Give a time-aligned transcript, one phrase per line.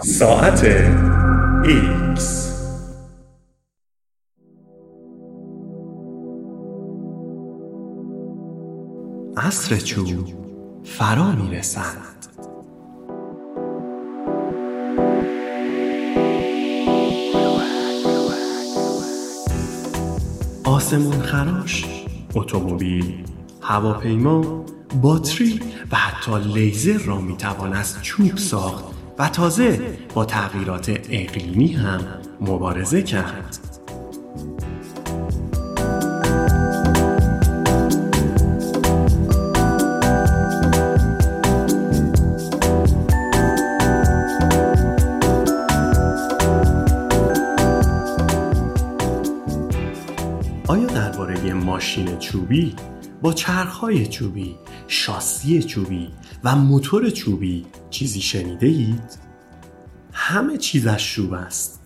[0.00, 0.60] ساعت
[1.64, 2.20] X
[9.36, 10.26] عصر چوب
[10.84, 12.16] فرا می‌رسد.
[20.64, 21.84] آسمون خراش
[22.34, 23.24] اتومبیل
[23.62, 24.64] هواپیما
[25.02, 25.60] باتری
[25.92, 28.95] و حتی لیزر را می‌توان از چوب ساخت.
[29.18, 32.00] و تازه با تغییرات اقلیمی هم
[32.40, 33.58] مبارزه کرد.
[50.68, 52.74] آیا درباره ماشین چوبی
[53.22, 54.56] با چرخهای چوبی،
[54.88, 56.08] شاسی چوبی
[56.44, 59.18] و موتور چوبی چیزی شنیده اید؟
[60.12, 61.82] همه چیزش چوب است.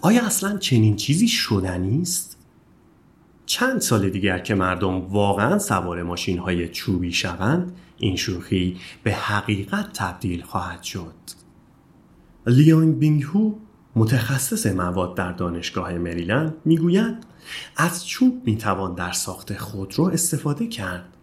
[0.00, 2.38] آیا اصلا چنین چیزی شدنی است؟
[3.46, 9.92] چند سال دیگر که مردم واقعا سوار ماشین های چوبی شوند این شوخی به حقیقت
[9.92, 11.14] تبدیل خواهد شد.
[12.46, 13.52] لیانگ بینگ هو
[13.96, 17.16] متخصص مواد در دانشگاه مریلند می‌گوید
[17.76, 21.17] از چوب می‌توان در ساخت خودرو استفاده کرد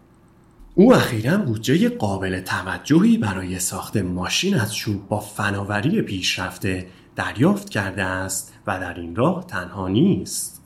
[0.77, 8.03] او اخیرا بودجه قابل توجهی برای ساخت ماشین از چوب با فناوری پیشرفته دریافت کرده
[8.03, 10.61] است و در این راه تنها نیست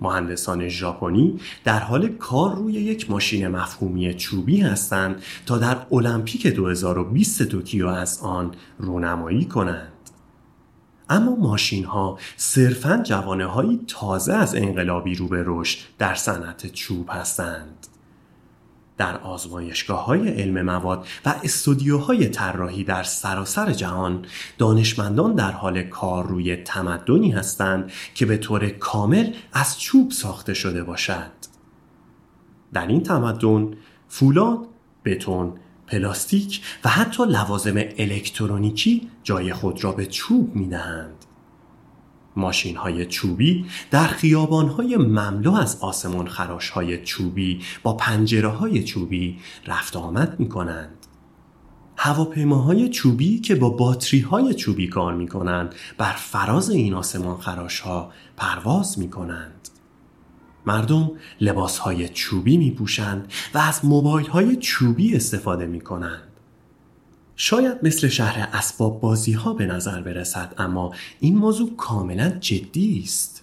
[0.00, 7.42] مهندسان ژاپنی در حال کار روی یک ماشین مفهومی چوبی هستند تا در المپیک 2020
[7.42, 9.92] توکیو از آن رونمایی کنند
[11.08, 17.10] اما ماشین ها صرفا جوانه هایی تازه از انقلابی رو به رشد در صنعت چوب
[17.12, 17.86] هستند.
[18.98, 24.24] در آزمایشگاه های علم مواد و استودیوهای طراحی در سراسر جهان
[24.58, 30.84] دانشمندان در حال کار روی تمدنی هستند که به طور کامل از چوب ساخته شده
[30.84, 31.30] باشد.
[32.72, 33.70] در این تمدن
[34.08, 34.66] فولاد،
[35.04, 35.54] بتون،
[35.86, 41.15] پلاستیک و حتی لوازم الکترونیکی جای خود را به چوب می دهند.
[42.36, 48.84] ماشین های چوبی در خیابان های مملو از آسمان خراش های چوبی با پنجره های
[48.84, 51.06] چوبی رفت آمد می کنند.
[51.96, 57.80] هواپیماهای چوبی که با باتری های چوبی کار می کنند بر فراز این آسمان خراش
[57.80, 59.68] ها پرواز می کنند.
[60.66, 61.10] مردم
[61.40, 66.25] لباس های چوبی می پوشند و از موبایل های چوبی استفاده می کنند.
[67.36, 73.42] شاید مثل شهر اسباب بازی ها به نظر برسد اما این موضوع کاملا جدی است.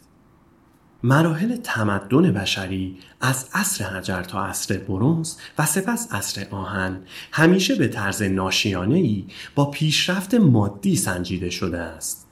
[1.04, 7.02] مراحل تمدن بشری از عصر حجر تا عصر برونز و سپس عصر آهن
[7.32, 12.28] همیشه به طرز ناشیانه ای با پیشرفت مادی سنجیده شده است.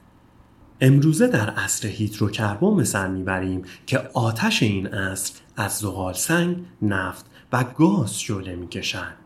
[0.82, 7.26] امروزه در عصر هیدروکربن به سر می‌بریم که آتش این عصر از زغال سنگ، نفت
[7.54, 9.22] و گاز شعله می‌کشد.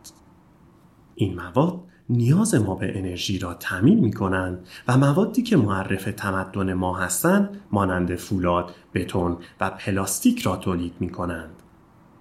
[1.15, 1.79] این مواد
[2.09, 7.61] نیاز ما به انرژی را تامین می کنند و موادی که معرف تمدن ما هستند
[7.71, 11.49] مانند فولاد، بتون و پلاستیک را تولید می کنند.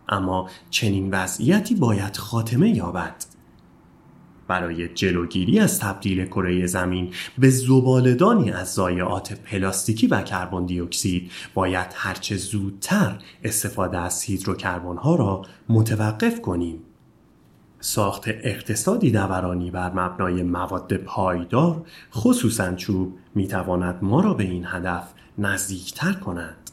[0.08, 3.14] اما چنین وضعیتی باید خاتمه یابد.
[4.48, 11.30] برای جلوگیری از تبدیل کره زمین به زبالدانی از ضایعات پلاستیکی و کربن دی اکسید
[11.54, 16.78] باید هرچه زودتر استفاده از هیدروکربن ها را متوقف کنیم.
[17.84, 25.12] ساخت اقتصادی دورانی بر مبنای مواد پایدار خصوصا چوب می‌تواند ما را به این هدف
[25.38, 26.70] نزدیکتر کند.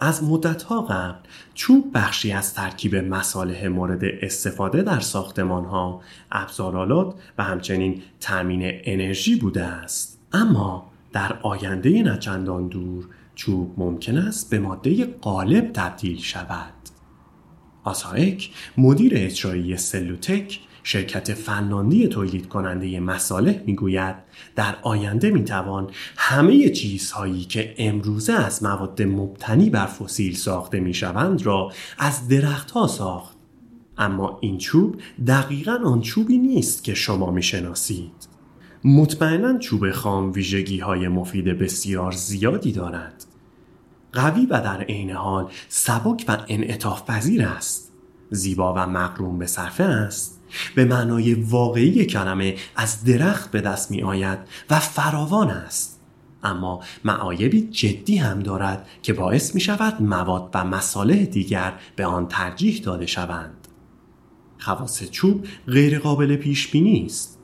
[0.00, 1.18] از مدتها قبل
[1.54, 6.00] چوب بخشی از ترکیب مصالح مورد استفاده در ساختمان ها،
[6.32, 10.20] ابزارالات و همچنین تأمین انرژی بوده است.
[10.32, 16.81] اما در آینده نچندان دور چوب ممکن است به ماده غالب تبدیل شود.
[17.84, 24.16] آسایک مدیر اجرایی سلوتک شرکت فنلاندی تولید کننده مصالح می‌گوید
[24.56, 31.72] در آینده می‌توان همه چیزهایی که امروزه از مواد مبتنی بر فسیل ساخته می‌شوند را
[31.98, 33.36] از درختها ساخت.
[33.98, 38.28] اما این چوب دقیقا آن چوبی نیست که شما می‌شناسید.
[38.84, 43.24] مطمئنا چوب خام ویژگی های مفید بسیار زیادی دارد.
[44.12, 47.92] قوی و در عین حال سبک و انعطاف پذیر است.
[48.30, 50.40] زیبا و مقرون به صرفه است.
[50.74, 54.38] به معنای واقعی کلمه از درخت به دست می آید
[54.70, 56.00] و فراوان است.
[56.44, 62.28] اما معایبی جدی هم دارد که باعث می شود مواد و مصالح دیگر به آن
[62.28, 63.68] ترجیح داده شوند.
[64.58, 67.38] خواص چوب غیر قابل پیش بینی است.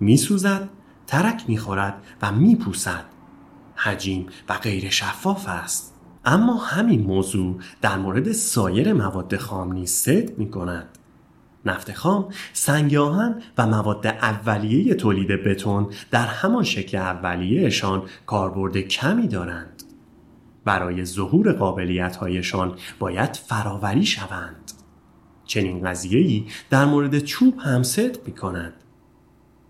[0.00, 0.68] می سوزد
[1.06, 3.04] ترک می‌خورد و میپوسد
[3.76, 5.95] حجیم و غیر شفاف است.
[6.26, 10.50] اما همین موضوع در مورد سایر مواد خام نیز صدق می.
[11.64, 19.28] نفت خام، سنگ آهن و مواد اولیه تولید بتون در همان شکل اولیهشان کاربرد کمی
[19.28, 19.82] دارند.
[20.64, 24.72] برای ظهور قابلیت هایشان باید فراوری شوند.
[25.44, 28.72] چنین قضیه‌ای در مورد چوب هم صدق می کند.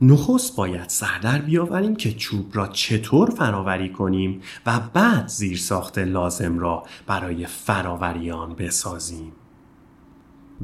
[0.00, 6.58] نخست باید سردر بیاوریم که چوب را چطور فراوری کنیم و بعد زیر ساخت لازم
[6.58, 9.32] را برای فراوری آن بسازیم.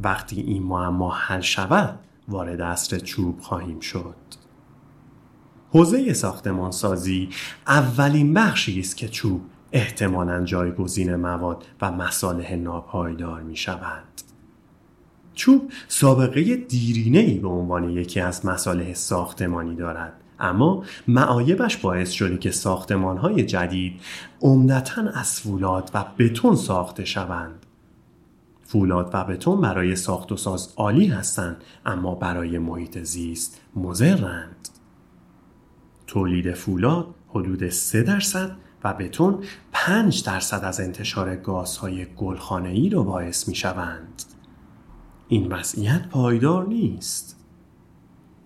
[0.03, 1.99] وقتی این معما حل شود
[2.29, 4.15] وارد اصر چوب خواهیم شد.
[5.73, 7.29] حوزه ساختمانسازی
[7.67, 9.43] اولین بخشی است که چوب
[9.73, 14.32] احتمالا جایگزین مواد و مصالح ناپایدار می شود.
[15.35, 20.13] چوب سابقه دیرینه ای به عنوان یکی از مصالح ساختمانی دارد.
[20.41, 24.01] اما معایبش باعث شده که ساختمان های جدید
[24.41, 27.67] عمدتا از فولاد و بتون ساخته شوند.
[28.63, 31.57] فولاد و بتون برای ساخت و ساز عالی هستند
[31.87, 34.69] اما برای محیط زیست مضرند.
[36.07, 38.51] تولید فولاد حدود 3 درصد
[38.85, 44.23] و بتون 5 درصد از انتشار گازهای گلخانه‌ای را باعث می شوند.
[45.33, 47.37] این وضعیت پایدار نیست.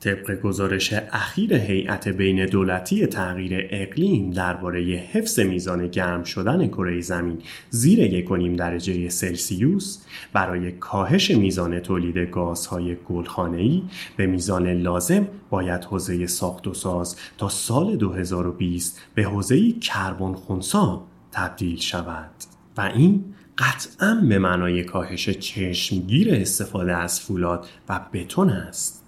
[0.01, 7.39] طبق گزارش اخیر هیئت بین دولتی تغییر اقلیم درباره حفظ میزان گرم شدن کره زمین
[7.71, 13.83] زیر یک درجه سلسیوس برای کاهش میزان تولید گازهای گلخانه‌ای
[14.17, 21.07] به میزان لازم باید حوزه ساخت و ساز تا سال 2020 به حوزه کربن خونسا
[21.33, 22.31] تبدیل شود
[22.77, 23.25] و این
[23.59, 29.05] قطعا به معنای کاهش چشمگیر استفاده از فولاد و بتون است.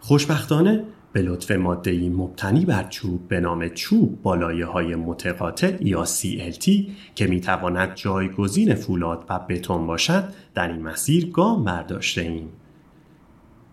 [0.00, 6.70] خوشبختانه به لطف ماده مبتنی بر چوب به نام چوب بالایه های متقاطع یا CLT
[7.14, 10.24] که می‌تواند جایگزین فولاد و بتون باشد
[10.54, 12.48] در این مسیر گام برداشته ایم.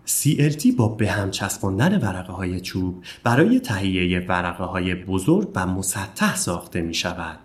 [0.08, 6.36] CLT با به هم چسباندن ورقه های چوب برای تهیه ورقه های بزرگ و مسطح
[6.36, 7.40] ساخته می شود.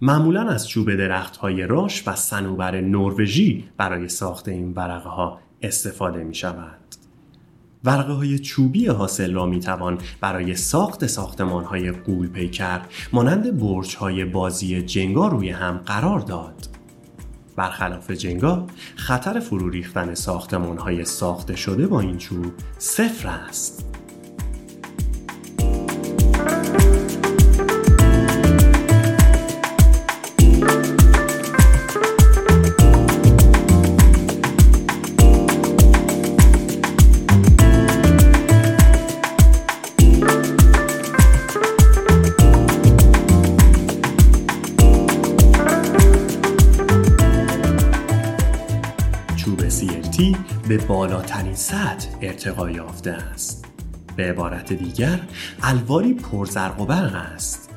[0.00, 6.24] معمولا از چوب درخت های راش و سنوبر نروژی برای ساخت این ورقه ها استفاده
[6.24, 6.78] می شود.
[7.84, 12.80] ورقه های چوبی حاصل را می توان برای ساخت ساختمان های قول پیکر
[13.12, 16.68] مانند برج های بازی جنگا روی هم قرار داد.
[17.56, 18.66] برخلاف جنگا
[18.96, 23.95] خطر فرو ریختن ساختمان های ساخته شده با این چوب صفر است.
[50.68, 53.66] به بالاترین سطح ارتقا یافته است
[54.16, 55.20] به عبارت دیگر
[55.62, 57.70] الواری پرزرق و برق است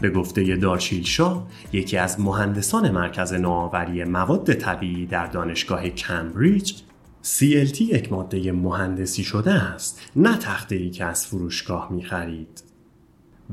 [0.00, 6.72] به گفته دارشیل شاه یکی از مهندسان مرکز نوآوری مواد طبیعی در دانشگاه کمبریج
[7.24, 12.71] CLT یک ماده مهندسی شده است نه تخته ای که از فروشگاه می خرید.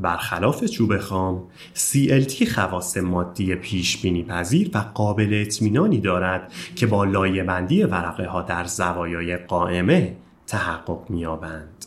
[0.01, 1.43] برخلاف چوب خام
[1.75, 8.27] CLT خواص مادی پیش بینی پذیر و قابل اطمینانی دارد که با لایه بندی ورقه
[8.27, 10.15] ها در زوایای قائمه
[10.47, 11.85] تحقق می‌یابند.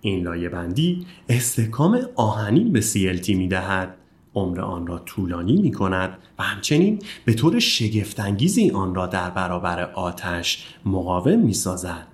[0.00, 3.96] این لایه بندی استکام آهنین به CLT می دهد
[4.34, 9.82] عمر آن را طولانی می کند و همچنین به طور شگفتانگیزی آن را در برابر
[9.82, 12.06] آتش مقاوم می سازد.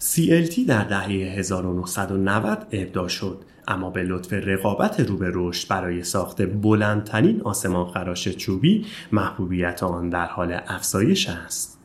[0.00, 6.42] CLT در دهه 1990 ابدا شد اما به لطف رقابت رو به رشد برای ساخت
[6.42, 11.78] بلندترین آسمان خراش چوبی محبوبیت آن در حال افزایش است.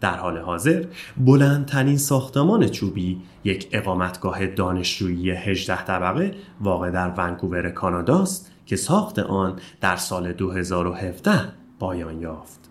[0.00, 0.84] در حال حاضر
[1.16, 9.58] بلندترین ساختمان چوبی یک اقامتگاه دانشجویی 18 طبقه واقع در ونکوور کاناداست که ساخت آن
[9.80, 11.32] در سال 2017
[11.80, 12.70] پایان یافت.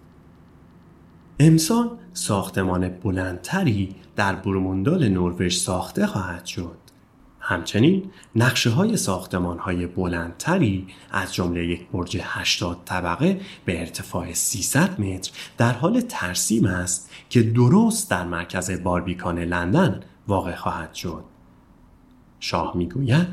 [1.39, 6.80] امسال ساختمان بلندتری در بروموندال نروژ ساخته خواهد شد.
[7.41, 15.01] همچنین نقشه های ساختمان های بلندتری از جمله یک برج 80 طبقه به ارتفاع 300
[15.01, 21.23] متر در حال ترسیم است که درست در مرکز باربیکان لندن واقع خواهد شد.
[22.39, 23.27] شاه می‌گوید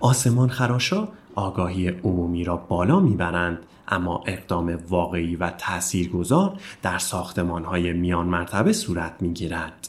[0.00, 7.92] آسمان خراشا آگاهی عمومی را بالا می‌برند اما اقدام واقعی و تاثیرگذار در ساختمان های
[7.92, 9.88] میان مرتبه صورت می‌گیرد.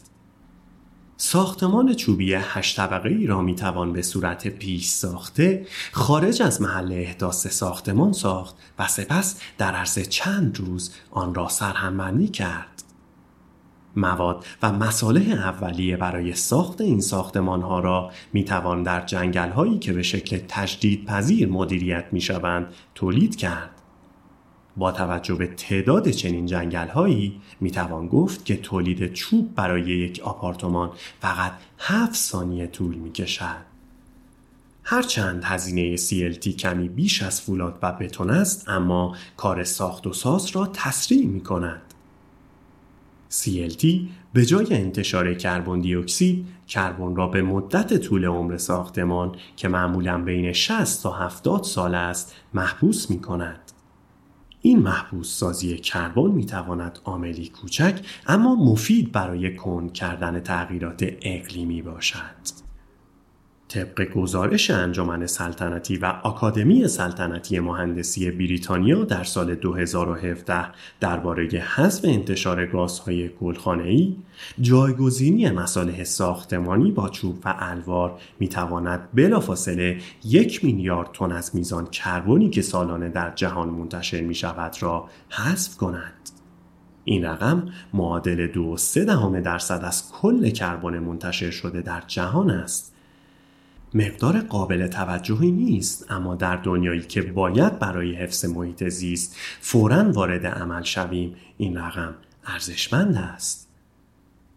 [1.25, 6.91] ساختمان چوبی هشت طبقه ای را می توان به صورت پیش ساخته خارج از محل
[6.91, 12.83] احداث ساختمان ساخت و سپس در عرض چند روز آن را سرهمبندی کرد.
[13.95, 19.79] مواد و مصالح اولیه برای ساخت این ساختمان ها را می توان در جنگل هایی
[19.79, 23.82] که به شکل تجدید پذیر مدیریت می شوند تولید کرد.
[24.77, 30.19] با توجه به تعداد چنین جنگل هایی می توان گفت که تولید چوب برای یک
[30.19, 33.73] آپارتمان فقط 7 ثانیه طول می کشد.
[34.83, 40.55] هرچند هزینه CLT کمی بیش از فولاد و بتون است اما کار ساخت و ساز
[40.55, 41.81] را تسریع می کند.
[43.31, 43.85] CLT
[44.33, 50.17] به جای انتشار کربن دی اکسید کربن را به مدت طول عمر ساختمان که معمولا
[50.17, 53.72] بین 60 تا 70 سال است محبوس می کند.
[54.65, 61.81] این محبوس سازی کربن می تواند عاملی کوچک اما مفید برای کند کردن تغییرات اقلیمی
[61.81, 62.62] باشد.
[63.73, 70.65] طبق گزارش انجمن سلطنتی و آکادمی سلطنتی مهندسی بریتانیا در سال 2017
[70.99, 74.15] درباره حذف انتشار گازهای گلخانه‌ای
[74.61, 82.49] جایگزینی مصالح ساختمانی با چوب و الوار می‌تواند بلافاصله یک میلیارد تن از میزان کربنی
[82.49, 86.29] که سالانه در جهان منتشر می شود را حذف کند.
[87.03, 92.92] این رقم معادل دو سه دهم درصد از کل کربن منتشر شده در جهان است.
[93.93, 100.45] مقدار قابل توجهی نیست اما در دنیایی که باید برای حفظ محیط زیست فورا وارد
[100.45, 103.69] عمل شویم این رقم ارزشمند است.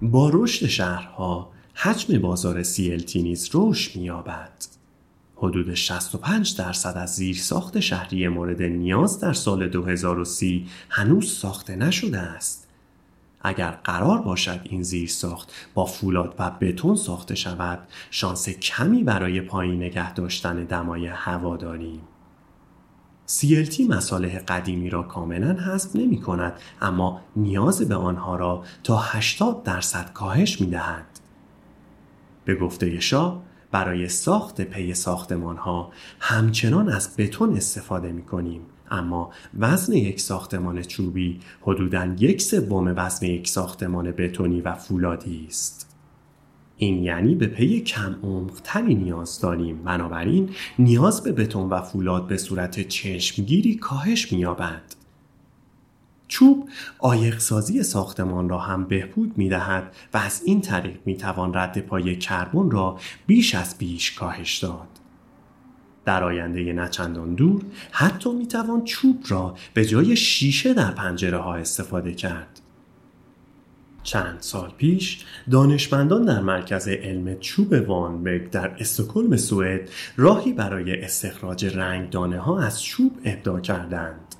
[0.03, 4.53] با رشد شهرها حجم بازار CLT نیز رشد می‌یابد.
[5.37, 12.66] حدود 65 درصد از زیرساخت شهری مورد نیاز در سال 2030 هنوز ساخته نشده است.
[13.47, 17.79] اگر قرار باشد این زیر ساخت با فولاد و بتون ساخته شود
[18.11, 22.01] شانس کمی برای پایین نگه داشتن دمای هوا داریم
[23.29, 29.63] CLT مصالح قدیمی را کاملا حذف نمی کند اما نیاز به آنها را تا 80
[29.63, 31.07] درصد کاهش می دهد.
[32.45, 39.31] به گفته شاه برای ساخت پی ساختمان ها همچنان از بتون استفاده می کنیم اما
[39.59, 45.97] وزن یک ساختمان چوبی حدوداً یک سوم وزن یک ساختمان بتونی و فولادی است.
[46.77, 48.17] این یعنی به پی کم
[48.65, 54.83] تری نیاز داریم بنابراین نیاز به بتون و فولاد به صورت چشمگیری کاهش می‌یابد.
[56.29, 61.79] چوب آیقسازی ساختمان را هم بهبود می دهد و از این طریق می توان رد
[61.79, 64.96] پای کربن را بیش از بیش کاهش داد.
[66.07, 71.55] در آینده نچندان دور حتی می توان چوب را به جای شیشه در پنجره ها
[71.55, 72.61] استفاده کرد.
[74.03, 81.65] چند سال پیش دانشمندان در مرکز علم چوب وانبرگ در استکهلم سوئد راهی برای استخراج
[81.65, 84.35] رنگ دانه ها از چوب ابداع کردند.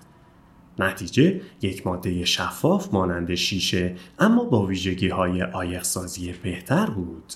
[0.79, 7.33] نتیجه یک ماده شفاف مانند شیشه اما با ویژگی های آیقسازی بهتر بود.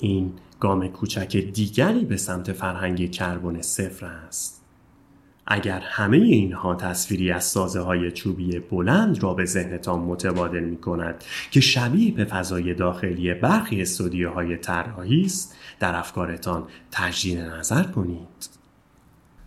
[0.00, 4.64] این گام کوچک دیگری به سمت فرهنگ کربن صفر است.
[5.46, 11.24] اگر همه اینها تصویری از سازه های چوبی بلند را به ذهنتان متبادل می کند
[11.50, 18.48] که شبیه به فضای داخلی برخی استودیوهای طراحی است در افکارتان تجدید نظر کنید.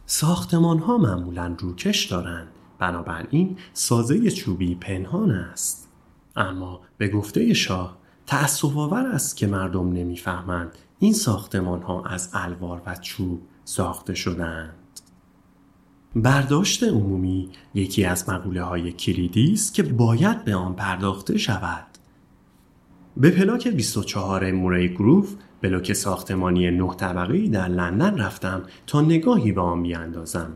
[0.06, 2.48] ساختمان ها معمولا روکش دارند
[2.80, 5.90] بنابراین سازه چوبی پنهان است
[6.36, 7.98] اما به گفته شاه
[8.32, 14.74] تأصف آور است که مردم نمی‌فهمند این ساختمان ها از الوار و چوب ساخته شدند.
[16.16, 21.86] برداشت عمومی یکی از مقوله های کلیدی است که باید به آن پرداخته شود.
[23.18, 29.62] به پلاک 24 موری گروف بلوک ساختمانی نه طبقه در لندن رفتم تا نگاهی به
[29.62, 30.54] آن بیاندازم.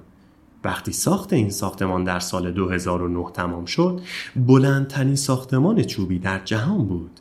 [0.64, 4.02] وقتی ساخت این ساختمان در سال 2009 تمام شد
[4.36, 7.20] بلندترین ساختمان چوبی در جهان بود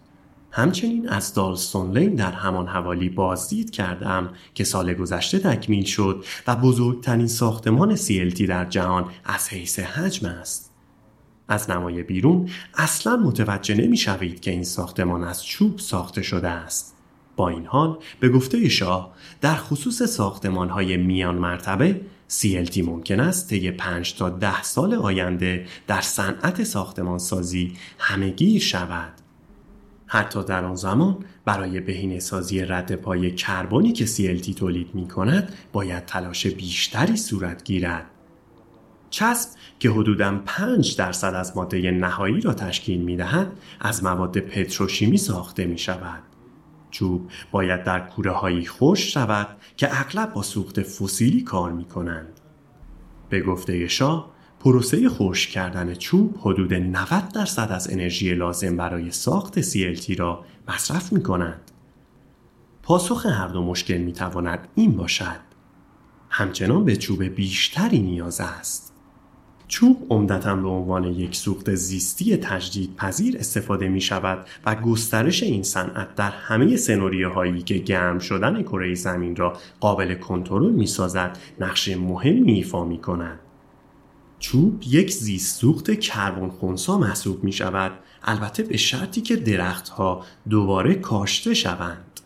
[0.57, 6.57] همچنین از دالستون لین در همان حوالی بازدید کردم که سال گذشته تکمیل شد و
[6.57, 10.71] بزرگترین ساختمان CLT در جهان از حیث حجم است.
[11.49, 16.95] از نمای بیرون اصلا متوجه نمی شوید که این ساختمان از چوب ساخته شده است.
[17.37, 23.49] با این حال به گفته شاه در خصوص ساختمان های میان مرتبه CLT ممکن است
[23.49, 29.14] طی 5 تا 10 سال آینده در صنعت ساختمان سازی همگیر شود.
[30.07, 35.55] حتی در آن زمان برای بهینه سازی رد پای کربنی که CLT تولید می کند
[35.73, 38.11] باید تلاش بیشتری صورت گیرد.
[39.11, 45.17] چسب که حدوداً 5 درصد از ماده نهایی را تشکیل می دهد از مواد پتروشیمی
[45.17, 46.23] ساخته می شود.
[46.91, 52.41] چوب باید در کوره هایی خوش شود که اغلب با سوخت فسیلی کار می کنند.
[53.29, 54.34] به گفته شاه
[54.65, 61.13] پروسه خشک کردن چوب حدود 90 درصد از انرژی لازم برای ساخت CLT را مصرف
[61.13, 61.61] می کند.
[62.83, 65.41] پاسخ هر دو مشکل می تواند این باشد.
[66.31, 68.93] همچنان به چوب بیشتری نیاز است.
[69.69, 75.63] چوب عمدتا به عنوان یک سوخت زیستی تجدید پذیر استفاده می شود و گسترش این
[75.63, 81.89] صنعت در همه سناریوهایی که گرم شدن کره زمین را قابل کنترل می سازد نقش
[81.89, 83.39] مهمی ایفا می کند.
[84.45, 90.95] چوب یک زیست سوخت کربن خونسا محسوب می شود البته به شرطی که درختها دوباره
[90.95, 92.21] کاشته شوند.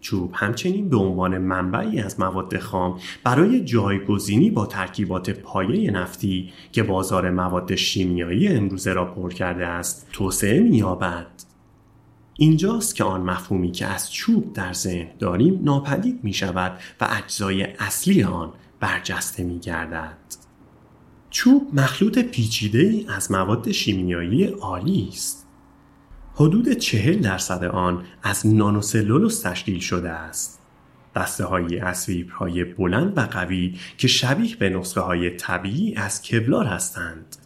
[0.00, 6.82] چوب همچنین به عنوان منبعی از مواد خام برای جایگزینی با ترکیبات پایه نفتی که
[6.82, 11.26] بازار مواد شیمیایی امروزه را پر کرده است توسعه می‌یابد.
[12.34, 17.62] اینجاست که آن مفهومی که از چوب در ذهن داریم ناپدید می شود و اجزای
[17.62, 20.21] اصلی آن برجسته می گردد.
[21.32, 25.46] چوب مخلوط پیچیده ای از مواد شیمیایی عالی است.
[26.34, 30.60] حدود چهل درصد آن از نانوسلولوس تشکیل شده است.
[31.16, 36.64] دسته های از های بلند و قوی که شبیه به نسخه های طبیعی از کبلار
[36.64, 37.36] هستند.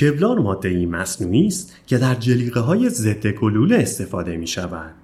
[0.00, 4.94] کبلار ماده ای مصنوعی است که در جلیقه های ضد گلوله استفاده می شود.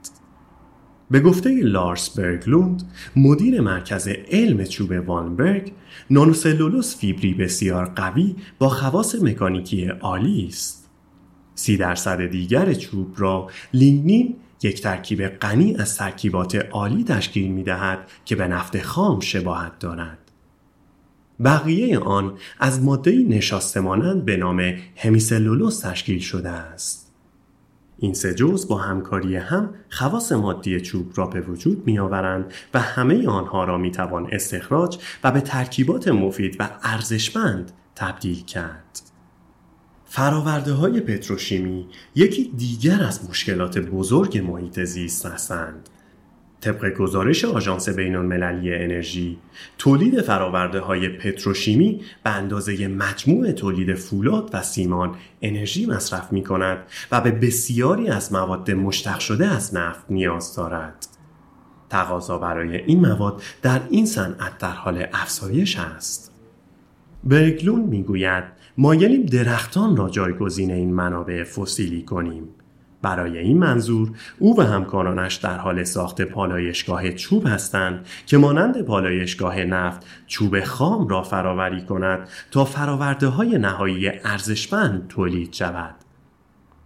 [1.12, 2.82] به گفته لارس برگلوند
[3.16, 5.72] مدیر مرکز علم چوب وانبرگ
[6.10, 10.90] نانوسلولوس فیبری بسیار قوی با خواص مکانیکی عالی است
[11.54, 17.98] سی درصد دیگر چوب را لینگنین یک ترکیب غنی از ترکیبات عالی تشکیل می دهد
[18.24, 20.18] که به نفت خام شباهت دارد.
[21.44, 27.01] بقیه آن از ماده نشاسته مانند به نام همیسلولوس تشکیل شده است.
[28.02, 32.80] این سه جزء با همکاری هم خواص مادی چوب را به وجود می آورند و
[32.80, 39.00] همه آنها را می توان استخراج و به ترکیبات مفید و ارزشمند تبدیل کرد.
[40.04, 45.88] فراورده های پتروشیمی یکی دیگر از مشکلات بزرگ محیط زیست هستند.
[46.62, 49.38] طبق گزارش آژانس بین المللی انرژی،
[49.78, 56.78] تولید فراورده های پتروشیمی به اندازه مجموع تولید فولاد و سیمان انرژی مصرف می کند
[57.12, 61.06] و به بسیاری از مواد مشتق شده از نفت نیاز دارد.
[61.90, 66.32] تقاضا برای این مواد در این صنعت در حال افزایش است.
[67.24, 68.44] برگلون می‌گوید
[68.78, 72.48] مایلیم درختان را جایگزین این منابع فسیلی کنیم
[73.02, 79.64] برای این منظور او و همکارانش در حال ساخت پالایشگاه چوب هستند که مانند پالایشگاه
[79.64, 86.01] نفت چوب خام را فراوری کند تا فراورده های نهایی ارزشمند تولید شود.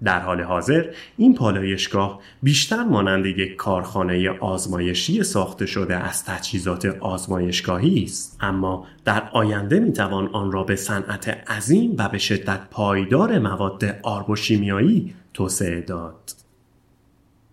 [0.04, 0.85] در حال حاضر
[1.16, 8.37] این پالایشگاه بیشتر مانند یک کارخانه آزمایشی ساخته شده از تجهیزات آزمایشگاهی است.
[8.40, 14.30] اما در آینده می‌توان آن را به صنعت عظیم و به شدت پایدار مواد آرب
[14.30, 16.32] و شیمیایی توسعه داد.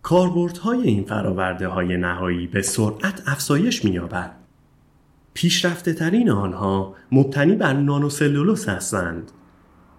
[0.01, 4.31] کاربردهای این فراورده های نهایی به سرعت افزایش می‌یابد.
[5.33, 9.31] پیشرفته ترین آنها مبتنی بر نانوسلولوس هستند.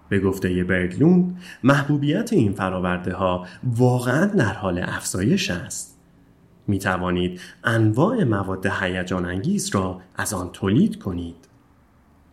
[0.09, 5.97] به گفته برگلون محبوبیت این فراورده ها واقعا در حال افزایش است.
[6.67, 11.35] می توانید انواع مواد هیجان انگیز را از آن تولید کنید.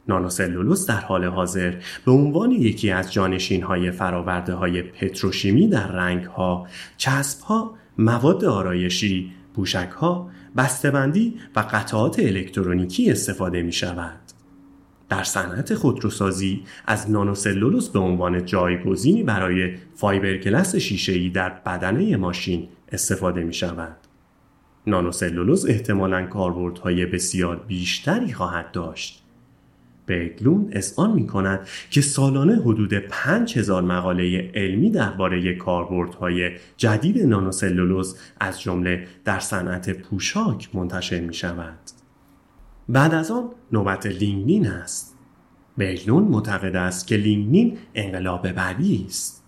[0.09, 6.25] نانوسلولوس در حال حاضر به عنوان یکی از جانشین های فراورده های پتروشیمی در رنگ
[6.25, 14.22] ها، چسب ها، مواد آرایشی، پوشک ها، بسته‌بندی و قطعات الکترونیکی استفاده می شود.
[15.13, 23.45] در صنعت خودروسازی از نانوسلولوس به عنوان جایگزینی برای فایبرگلس شیشه‌ای در بدنه ماشین استفاده
[23.45, 23.97] می شود.
[24.87, 29.23] نانوسلولوس احتمالاً کاربردهای بسیار بیشتری خواهد داشت.
[30.07, 38.61] برگلون اذعان می کند که سالانه حدود 5000 مقاله علمی درباره کاربردهای جدید نانوسلولوز از
[38.61, 42.02] جمله در صنعت پوشاک منتشر می شود.
[42.89, 45.15] بعد از آن نوبت لیگنین است.
[45.79, 49.45] برگلون معتقد است که لیگنین انقلاب بعدی است.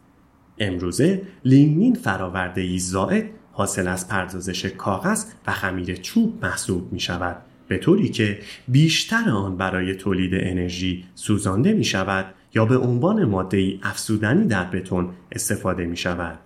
[0.59, 7.37] امروزه لیگنین فراورده ای زائد حاصل از پردازش کاغذ و خمیر چوب محسوب می شود
[7.69, 13.57] به طوری که بیشتر آن برای تولید انرژی سوزانده می شود یا به عنوان ماده
[13.57, 16.39] ای افزودنی در بتون استفاده می شود.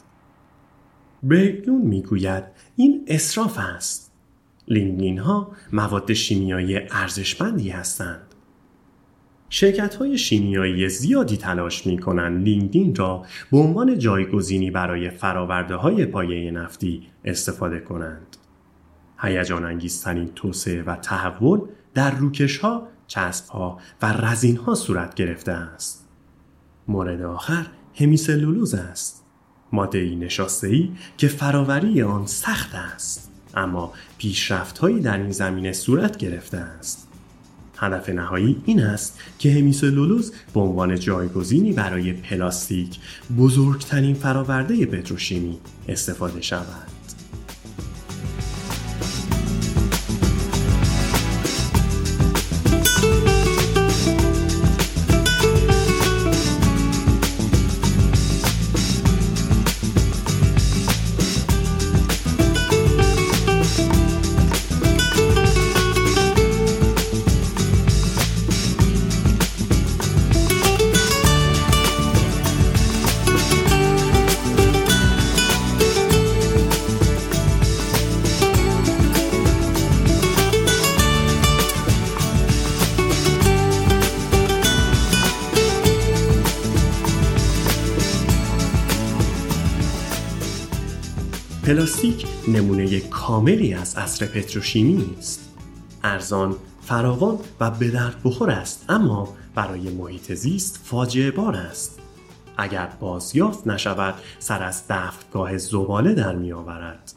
[1.22, 2.44] برگلون می گوید
[2.76, 4.07] این اصراف است.
[4.70, 8.34] لینگنین ها مواد شیمیایی ارزشمندی هستند.
[9.50, 12.46] شرکت های شیمیایی زیادی تلاش می کنند
[12.98, 18.36] را به عنوان جایگزینی برای فراورده های پایه نفتی استفاده کنند.
[19.20, 21.60] هیجان انگیزترین توسعه و تحول
[21.94, 26.08] در روکش ها، چسب ها و رزین ها صورت گرفته است.
[26.88, 29.24] مورد آخر همیسلولوز است.
[29.72, 30.28] ماده ای
[30.62, 33.27] ای که فراوری آن سخت است
[33.58, 37.08] اما پیشرفت هایی در این زمینه صورت گرفته است.
[37.76, 42.98] هدف نهایی این است که همیسلولوز به عنوان جایگزینی برای پلاستیک
[43.38, 46.97] بزرگترین فراورده پتروشیمی استفاده شود.
[93.48, 95.54] کاملی از عصر پتروشیمی است.
[96.04, 102.00] ارزان، فراوان و به درد بخور است اما برای محیط زیست فاجعه بار است.
[102.56, 107.12] اگر بازیافت نشود سر از دفتگاه زباله در می آورد.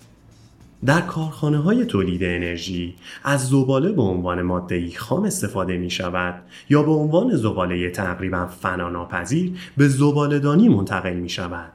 [0.85, 6.83] در کارخانه های تولید انرژی از زباله به عنوان ماده خام استفاده می شود یا
[6.83, 11.71] به عنوان زباله تقریبا فناناپذیر به زبالهدانی منتقل می شود.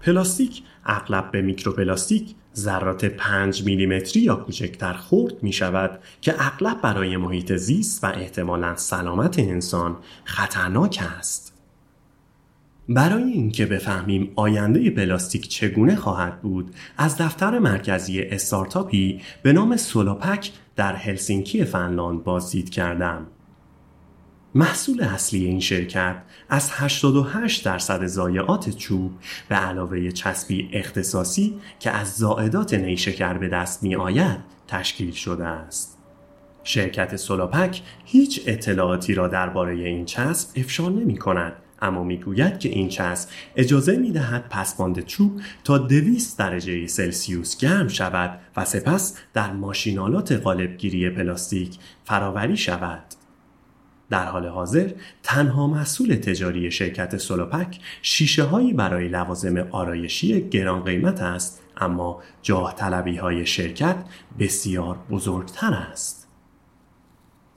[0.00, 7.16] پلاستیک اغلب به میکروپلاستیک ذرات 5 میلیمتری یا کوچکتر خرد می شود که اغلب برای
[7.16, 11.50] محیط زیست و احتمالا سلامت انسان خطرناک است.
[12.88, 20.52] برای اینکه بفهمیم آینده پلاستیک چگونه خواهد بود از دفتر مرکزی استارتاپی به نام سولاپک
[20.76, 23.26] در هلسینکی فنلاند بازدید کردم.
[24.54, 26.16] محصول اصلی این شرکت
[26.48, 29.12] از 88 درصد ضایعات چوب
[29.48, 35.98] به علاوه چسبی اختصاصی که از زائدات نیشکر به دست می آید تشکیل شده است.
[36.64, 42.88] شرکت سولاپک هیچ اطلاعاتی را درباره این چسب افشا نمی کند اما می‌گوید که این
[42.88, 49.52] چسب اجازه می دهد پسماند چوب تا 200 درجه سلسیوس گرم شود و سپس در
[49.52, 53.19] ماشینالات قالبگیری پلاستیک فراوری شود.
[54.10, 54.90] در حال حاضر
[55.22, 62.74] تنها محصول تجاری شرکت سولوپک شیشه هایی برای لوازم آرایشی گران قیمت است اما جاه
[62.74, 63.96] طلبی های شرکت
[64.38, 66.19] بسیار بزرگتر است.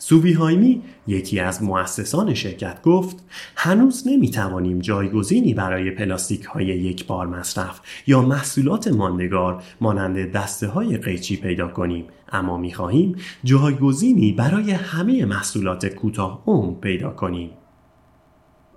[0.05, 3.17] سووی هایمی یکی از مؤسسان شرکت گفت
[3.55, 10.67] هنوز نمی توانیم جایگزینی برای پلاستیک های یک بار مصرف یا محصولات ماندگار مانند دسته
[10.67, 17.51] های قیچی پیدا کنیم اما می خواهیم جایگزینی برای همه محصولات کوتاه عمر پیدا کنیم.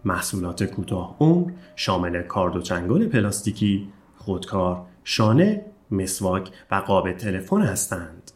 [0.04, 8.32] محصولات کوتاه عمر شامل کارد و چنگال پلاستیکی، خودکار، شانه، مسواک و قاب تلفن هستند.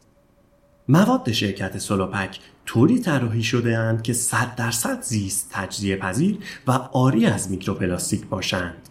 [0.89, 7.27] مواد شرکت سولاپک طوری طراحی شده اند که 100 درصد زیست تجزیه پذیر و عاری
[7.27, 8.89] از میکروپلاستیک باشند.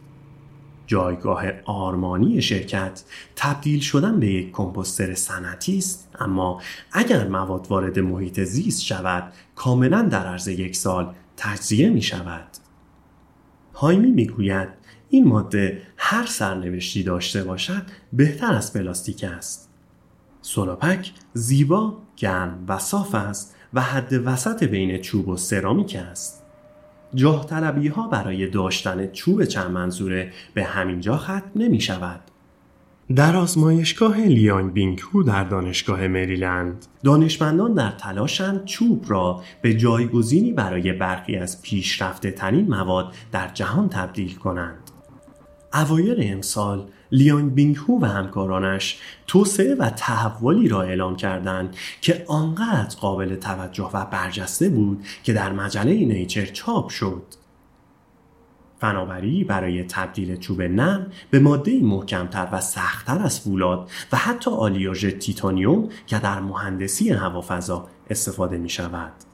[0.88, 3.04] جایگاه آرمانی شرکت
[3.36, 6.62] تبدیل شدن به یک کمپوستر صنعتی است اما
[6.92, 12.48] اگر مواد وارد محیط زیست شود کاملا در عرض یک سال تجزیه می شود.
[13.74, 14.70] هایمی می‌گوید
[15.10, 19.70] این ماده هر سرنوشتی داشته باشد بهتر از پلاستیک است.
[20.42, 26.44] سولاپک زیبا، گرم و صاف است و حد وسط بین چوب و سرامیک است.
[27.16, 32.22] جاه طلبی ها برای داشتن چوب چند منظوره به همینجا ختم نمی شود.
[33.16, 40.94] در آزمایشگاه لیانگ بینکو در دانشگاه مریلند دانشمندان در تلاشند چوب را به جایگزینی برای
[40.94, 44.92] برخی از پیشرفته ترین مواد در جهان تبدیل کنند.
[45.74, 53.36] اوایل امسال لیانگ بینگهو و همکارانش توسعه و تحولی را اعلام کردند که آنقدر قابل
[53.36, 57.24] توجه و برجسته بود که در مجله نیچر چاپ شد.
[58.80, 65.06] فناوری برای تبدیل چوب نرم به ماده محکمتر و سختتر از فولاد و حتی آلیاژ
[65.06, 69.29] تیتانیوم که در مهندسی هوافضا استفاده می شود.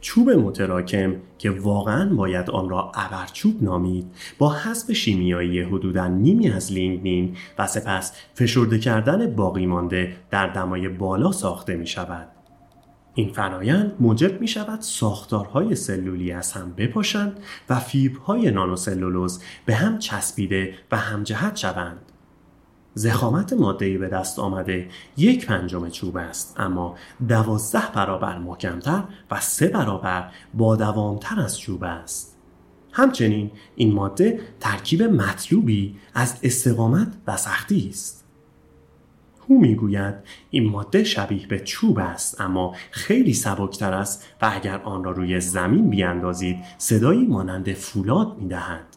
[0.00, 4.06] چوب متراکم که واقعا باید آن را ابرچوب نامید
[4.38, 10.88] با حذف شیمیایی حدودا نیمی از لینگنین و سپس فشرده کردن باقی مانده در دمای
[10.88, 12.28] بالا ساخته می شود.
[13.14, 19.98] این فرایند موجب می شود ساختارهای سلولی از هم بپاشند و فیبرهای نانوسلولوز به هم
[19.98, 22.09] چسبیده و همجهت شوند.
[23.00, 26.96] زخامت ماده به دست آمده یک پنجم چوب است اما
[27.28, 32.36] دوازده برابر محکمتر و سه برابر با دوامتر از چوب است.
[32.92, 38.24] همچنین این ماده ترکیب مطلوبی از استقامت و سختی است.
[39.48, 40.14] هو می‌گوید
[40.50, 45.40] این ماده شبیه به چوب است اما خیلی سبکتر است و اگر آن را روی
[45.40, 48.89] زمین بیاندازید صدایی مانند فولاد می‌دهد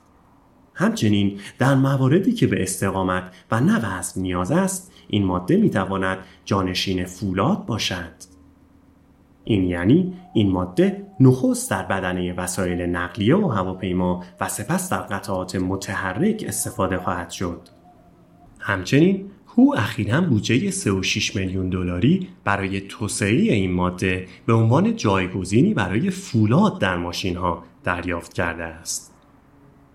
[0.75, 7.65] همچنین در مواردی که به استقامت و نه نیاز است این ماده می‌تواند جانشین فولاد
[7.65, 8.13] باشد
[9.43, 15.55] این یعنی این ماده نخست در بدنه وسایل نقلیه و هواپیما و سپس در قطعات
[15.55, 17.61] متحرک استفاده خواهد شد
[18.59, 26.09] همچنین هو اخیرا بودجه 36 میلیون دلاری برای توسعه این ماده به عنوان جایگزینی برای
[26.09, 29.12] فولاد در ماشین ها دریافت کرده است.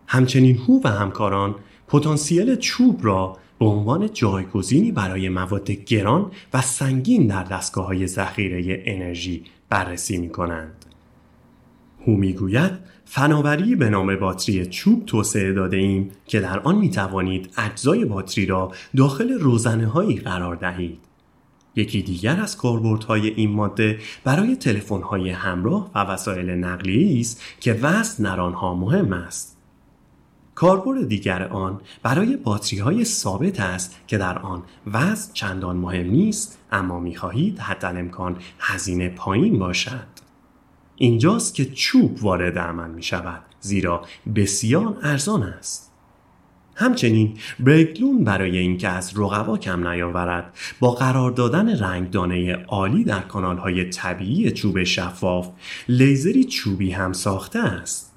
[0.09, 1.55] همچنین هو و همکاران
[1.89, 8.83] پتانسیل چوب را به عنوان جایگزینی برای مواد گران و سنگین در دستگاه های ذخیره
[8.87, 10.85] انرژی بررسی می کنند.
[12.07, 12.73] هو می‌گوید
[13.05, 18.47] فناوری به نام باتری چوب توسعه داده ایم که در آن می توانید اجزای باتری
[18.47, 20.99] را داخل روزنه هایی قرار دهید.
[21.77, 27.73] یکی دیگر از کاربردهای این ماده برای تلفن های همراه و وسایل نقلیه است که
[27.73, 29.58] وزن در آنها مهم است.
[30.59, 36.59] کاربرد دیگر آن برای باتری های ثابت است که در آن وزن چندان مهم نیست
[36.73, 40.07] اما می خواهید حتی امکان هزینه پایین باشد.
[40.97, 45.93] اینجاست که چوب وارد عمل می شود زیرا بسیار ارزان است.
[46.75, 53.59] همچنین برگلون برای اینکه از رقبا کم نیاورد با قرار دادن رنگدانه عالی در کانال
[53.59, 55.49] های طبیعی چوب شفاف
[55.89, 58.08] لیزری چوبی هم ساخته است.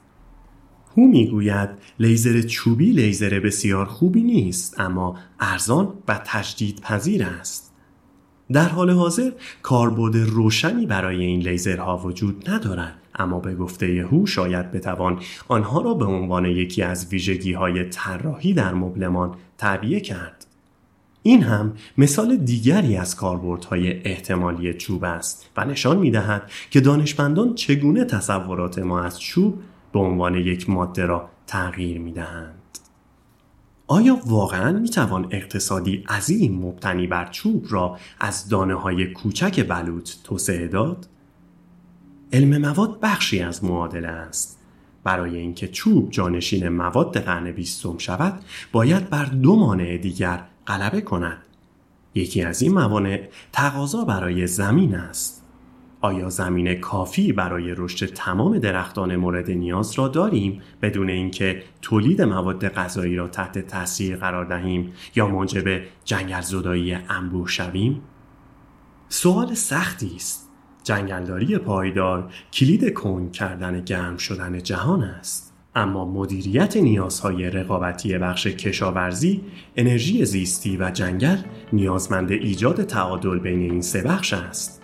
[0.98, 7.74] هو می‌گوید لیزر چوبی لیزر بسیار خوبی نیست اما ارزان و تجدید پذیر است.
[8.52, 14.72] در حال حاضر کاربرد روشنی برای این لیزرها وجود ندارد اما به گفته هو شاید
[14.72, 20.46] بتوان آنها را به عنوان یکی از ویژگی های طراحی در مبلمان تعبیه کرد
[21.24, 27.56] این هم مثال دیگری از کاربردهای احتمالی چوب است و نشان می دهد که دانشمندان
[27.56, 29.60] چگونه تصورات ما از چوب
[29.94, 32.56] به عنوان یک ماده را تغییر می دهند.
[33.88, 40.12] آیا واقعا می توان اقتصادی عظیم مبتنی بر چوب را از دانه های کوچک بلوط
[40.24, 41.08] توسعه داد؟
[42.34, 44.62] علم مواد بخشی از معادله است.
[45.04, 51.38] برای اینکه چوب جانشین مواد قرن بیستم شود باید بر دو مانع دیگر غلبه کند
[52.16, 55.41] یکی از این موانع تقاضا برای زمین است
[56.02, 62.68] آیا زمین کافی برای رشد تمام درختان مورد نیاز را داریم بدون اینکه تولید مواد
[62.68, 68.02] غذایی را تحت تاثیر قرار دهیم یا موجب جنگل زدایی انبوه شویم؟
[69.10, 70.50] سوال سختی است.
[70.84, 75.54] جنگلداری پایدار کلید کن کردن گرم شدن جهان است.
[75.76, 79.42] اما مدیریت نیازهای رقابتی بخش کشاورزی،
[79.76, 81.38] انرژی زیستی و جنگل
[81.74, 84.81] نیازمند ایجاد تعادل بین این سه بخش است.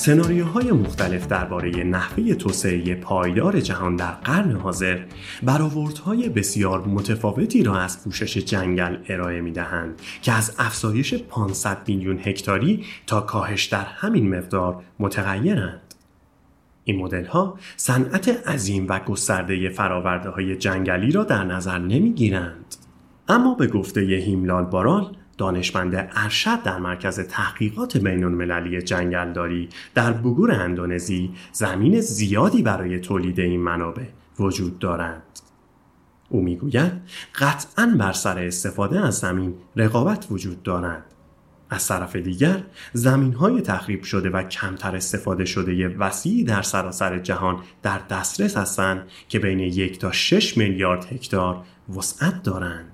[0.00, 4.98] سناریوهای مختلف درباره نحوه توسعه پایدار جهان در قرن حاضر
[5.42, 12.18] برآوردهای بسیار متفاوتی را از پوشش جنگل ارائه می دهند که از افزایش 500 میلیون
[12.18, 15.94] هکتاری تا کاهش در همین مقدار متغیرند.
[16.84, 22.74] این مدل ها صنعت عظیم و گسترده فراورده های جنگلی را در نظر نمی گیرند.
[23.28, 30.52] اما به گفته هیملال بارال دانشمند ارشد در مرکز تحقیقات بین المللی جنگلداری در بگور
[30.52, 34.04] اندونزی زمین زیادی برای تولید این منابع
[34.38, 35.22] وجود دارند.
[36.28, 36.92] او می‌گوید
[37.34, 41.04] قطعا بر سر استفاده از زمین رقابت وجود دارد.
[41.70, 47.62] از طرف دیگر زمین های تخریب شده و کمتر استفاده شده وسیعی در سراسر جهان
[47.82, 51.64] در دسترس هستند که بین یک تا 6 میلیارد هکتار
[51.96, 52.89] وسعت دارند.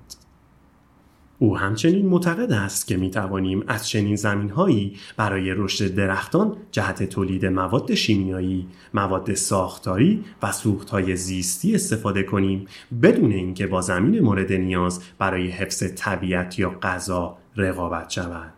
[1.39, 7.03] او همچنین معتقد است که می توانیم از چنین زمین هایی برای رشد درختان جهت
[7.03, 12.67] تولید مواد شیمیایی، مواد ساختاری و سوخت های زیستی استفاده کنیم
[13.03, 18.53] بدون اینکه با زمین مورد نیاز برای حفظ طبیعت یا غذا رقابت شود.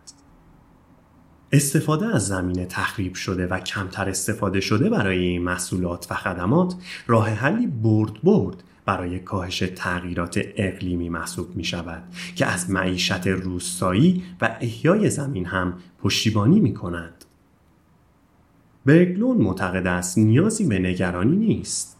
[1.51, 6.75] استفاده از زمین تخریب شده و کمتر استفاده شده برای این محصولات و خدمات
[7.07, 12.03] راه حلی برد برد برای کاهش تغییرات اقلیمی محسوب می شود
[12.35, 17.25] که از معیشت روستایی و احیای زمین هم پشتیبانی می کند.
[18.85, 21.97] برگلون معتقد است نیازی به نگرانی نیست.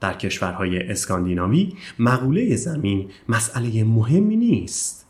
[0.00, 5.06] در کشورهای اسکاندیناوی مقوله زمین مسئله مهمی نیست.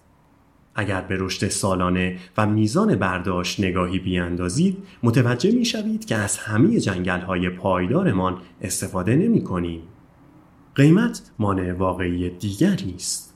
[0.75, 6.81] اگر به رشد سالانه و میزان برداشت نگاهی بیاندازید متوجه می شوید که از همه
[6.81, 9.83] جنگل های پایدارمان استفاده نمی کنیم.
[10.75, 13.35] قیمت مانع واقعی دیگری است.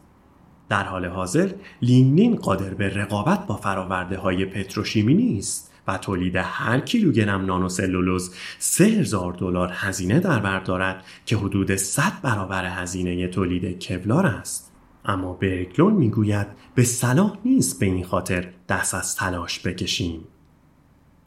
[0.68, 1.50] در حال حاضر
[1.82, 9.32] لینلین قادر به رقابت با فراورده های پتروشیمی نیست و تولید هر کیلوگرم نانوسلولوز 3000
[9.32, 14.72] دلار هزینه در بر دارد که حدود 100 برابر هزینه تولید کولار است.
[15.04, 20.20] اما برگلون می‌گوید به صلاح نیست به این خاطر دست از تلاش بکشیم.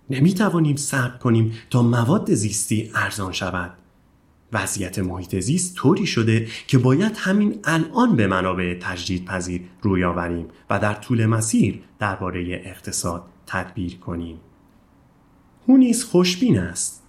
[0.09, 3.80] نمی توانیم صبر کنیم تا مواد زیستی ارزان شود.
[4.53, 10.47] وضعیت محیط زیست طوری شده که باید همین الان به منابع تجدید پذیر روی آوریم
[10.69, 14.39] و در طول مسیر درباره اقتصاد تدبیر کنیم.
[15.65, 17.03] او نیز خوشبین است.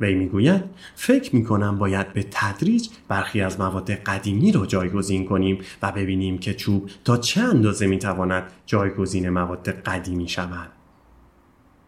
[0.00, 0.62] وی می‌گوید
[0.94, 6.38] فکر می کنم باید به تدریج برخی از مواد قدیمی را جایگزین کنیم و ببینیم
[6.38, 10.81] که چوب تا چه اندازه می تواند جایگزین مواد قدیمی شود.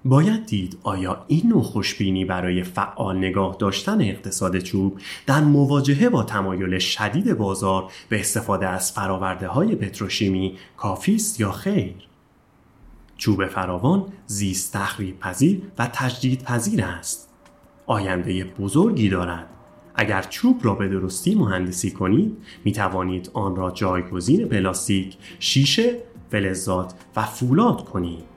[0.05, 6.23] باید دید آیا این نوع خوشبینی برای فعال نگاه داشتن اقتصاد چوب در مواجهه با
[6.23, 11.95] تمایل شدید بازار به استفاده از فراورده های پتروشیمی کافی است یا خیر؟
[13.17, 17.29] چوب فراوان زیست تخریب پذیر و تجدید پذیر است.
[17.87, 19.47] آینده بزرگی دارد.
[19.95, 25.97] اگر چوب را به درستی مهندسی کنید می توانید آن را جایگزین پلاستیک، شیشه،
[26.31, 28.34] فلزات و فولاد کنید.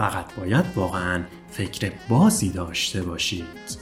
[0.00, 3.79] فقط باید واقعا فکر بازی داشته باشید.